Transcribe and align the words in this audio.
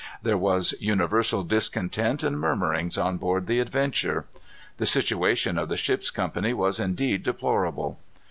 There 0.23 0.35
was 0.35 0.73
universal 0.79 1.43
discontent 1.43 2.23
and 2.23 2.39
murmurings 2.39 2.97
on 2.97 3.17
board 3.17 3.45
the 3.45 3.59
Adventure. 3.59 4.25
The 4.77 4.87
situation 4.87 5.59
of 5.59 5.69
the 5.69 5.77
ship's 5.77 6.09
company 6.09 6.55
was 6.55 6.79
indeed 6.79 7.21
deplorable. 7.21 7.99